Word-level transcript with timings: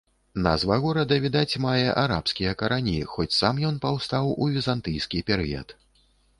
Назва 0.45 0.77
горада, 0.85 1.15
відаць, 1.25 1.59
мае 1.65 1.89
арабскія 2.05 2.55
карані, 2.63 2.95
хоць 3.13 3.29
сам 3.41 3.63
ён 3.71 3.79
паўстаў 3.87 4.33
у 4.43 4.51
візантыйскі 4.59 5.27
перыяд. 5.33 5.81